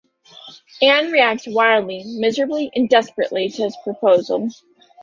[0.81, 4.49] Anne reacts "wildly", "miserably" and "desperately" to his proposal.